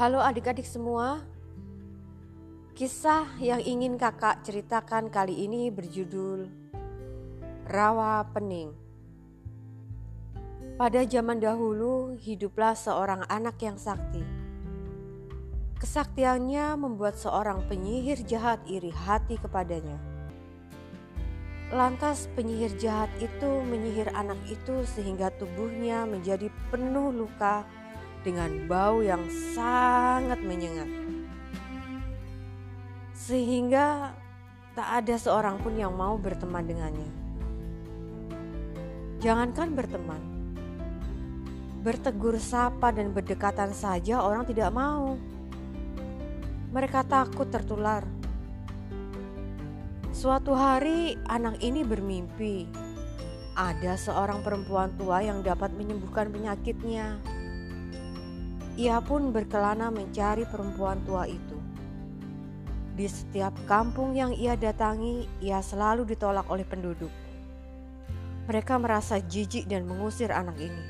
[0.00, 1.20] Halo adik-adik semua.
[2.72, 6.48] Kisah yang ingin kakak ceritakan kali ini berjudul
[7.68, 8.72] Rawa Pening.
[10.80, 14.24] Pada zaman dahulu hiduplah seorang anak yang sakti.
[15.76, 20.00] Kesaktiannya membuat seorang penyihir jahat iri hati kepadanya.
[21.76, 27.68] Lantas penyihir jahat itu menyihir anak itu sehingga tubuhnya menjadi penuh luka
[28.20, 29.24] dengan bau yang
[29.56, 30.88] sangat menyengat.
[33.16, 34.12] Sehingga
[34.76, 37.10] tak ada seorang pun yang mau berteman dengannya.
[39.20, 40.22] Jangankan berteman,
[41.84, 45.20] bertegur sapa dan berdekatan saja orang tidak mau.
[46.72, 48.04] Mereka takut tertular.
[50.10, 52.68] Suatu hari anak ini bermimpi
[53.56, 57.20] ada seorang perempuan tua yang dapat menyembuhkan penyakitnya.
[58.80, 61.60] Ia pun berkelana mencari perempuan tua itu.
[62.96, 67.12] Di setiap kampung yang ia datangi, ia selalu ditolak oleh penduduk.
[68.48, 70.84] Mereka merasa jijik dan mengusir anak ini.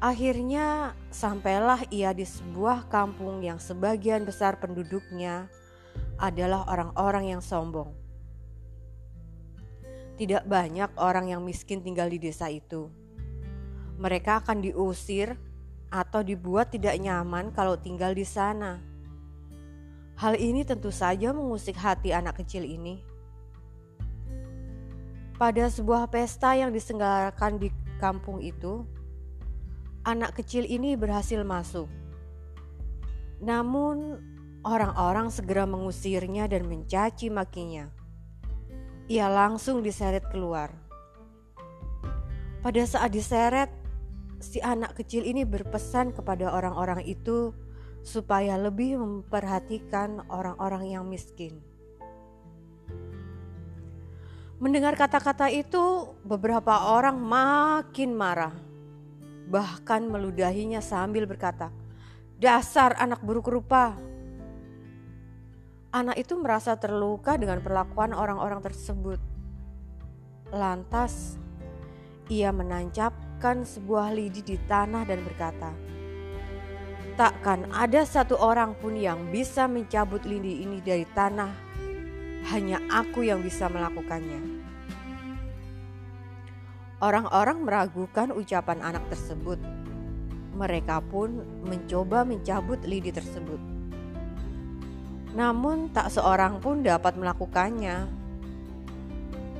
[0.00, 5.52] Akhirnya, sampailah ia di sebuah kampung yang sebagian besar penduduknya
[6.16, 7.92] adalah orang-orang yang sombong.
[10.16, 12.88] Tidak banyak orang yang miskin tinggal di desa itu.
[14.00, 15.36] Mereka akan diusir
[15.94, 18.82] atau dibuat tidak nyaman kalau tinggal di sana.
[20.18, 22.98] Hal ini tentu saja mengusik hati anak kecil ini.
[25.38, 27.70] Pada sebuah pesta yang diselenggarakan di
[28.02, 28.82] kampung itu,
[30.02, 31.86] anak kecil ini berhasil masuk.
[33.38, 34.18] Namun,
[34.66, 37.90] orang-orang segera mengusirnya dan mencaci makinya.
[39.10, 40.70] Ia langsung diseret keluar.
[42.62, 43.83] Pada saat diseret,
[44.44, 47.56] si anak kecil ini berpesan kepada orang-orang itu
[48.04, 51.64] supaya lebih memperhatikan orang-orang yang miskin.
[54.60, 58.54] Mendengar kata-kata itu, beberapa orang makin marah,
[59.48, 61.72] bahkan meludahinya sambil berkata,
[62.36, 63.96] "Dasar anak buruk rupa!"
[65.94, 69.20] Anak itu merasa terluka dengan perlakuan orang-orang tersebut.
[70.50, 71.38] Lantas,
[72.26, 75.68] ia menancap meletakkan sebuah lidi di tanah dan berkata,
[77.20, 81.52] Takkan ada satu orang pun yang bisa mencabut lidi ini dari tanah,
[82.48, 84.64] hanya aku yang bisa melakukannya.
[87.04, 89.60] Orang-orang meragukan ucapan anak tersebut.
[90.56, 93.60] Mereka pun mencoba mencabut lidi tersebut.
[95.36, 98.08] Namun, tak seorang pun dapat melakukannya.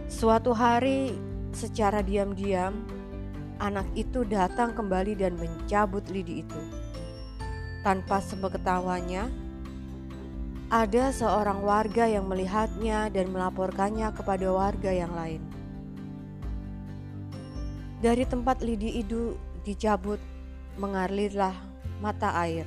[0.09, 1.13] Suatu hari,
[1.53, 2.94] secara diam-diam,
[3.63, 6.61] anak itu datang kembali dan mencabut lidi itu.
[7.85, 9.29] Tanpa sepengetahuannya,
[10.73, 15.45] ada seorang warga yang melihatnya dan melaporkannya kepada warga yang lain.
[18.01, 20.19] Dari tempat lidi itu dicabut,
[20.81, 21.55] mengalirlah
[22.01, 22.67] mata air.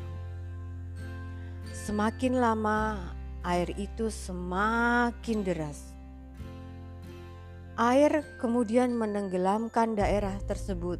[1.73, 2.97] Semakin lama,
[3.41, 5.96] air itu semakin deras.
[7.77, 10.97] Air kemudian menenggelamkan daerah tersebut,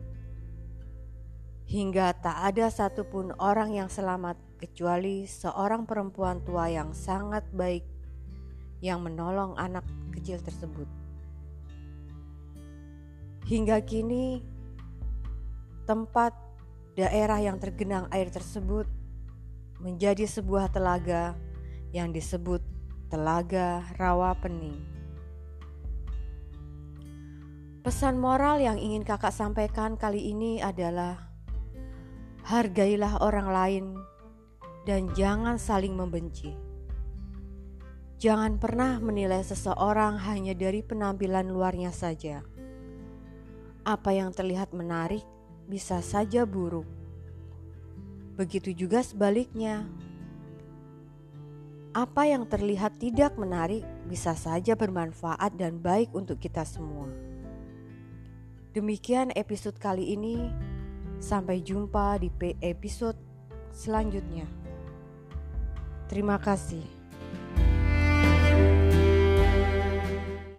[1.65, 7.81] hingga tak ada satupun orang yang selamat kecuali seorang perempuan tua yang sangat baik
[8.85, 9.81] yang menolong anak
[10.13, 10.85] kecil tersebut.
[13.49, 14.45] Hingga kini,
[15.89, 16.37] tempat
[16.93, 18.85] daerah yang tergenang air tersebut
[19.81, 21.33] menjadi sebuah telaga
[21.89, 22.61] yang disebut
[23.09, 24.96] Telaga Rawa Pening.
[27.87, 31.23] Pesan moral yang ingin kakak sampaikan kali ini adalah
[32.43, 33.85] hargailah orang lain
[34.83, 36.51] dan jangan saling membenci.
[38.19, 42.43] Jangan pernah menilai seseorang hanya dari penampilan luarnya saja.
[43.87, 45.23] Apa yang terlihat menarik
[45.71, 46.91] bisa saja buruk.
[48.35, 49.87] Begitu juga sebaliknya.
[51.95, 57.26] Apa yang terlihat tidak menarik bisa saja bermanfaat dan baik untuk kita semua.
[58.77, 60.53] Demikian episode kali ini.
[61.17, 62.29] Sampai jumpa di
[62.61, 63.17] episode
[63.73, 64.45] selanjutnya.
[66.05, 66.96] Terima kasih.